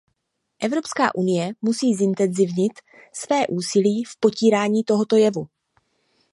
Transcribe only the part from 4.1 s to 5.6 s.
potírání tohoto jevu.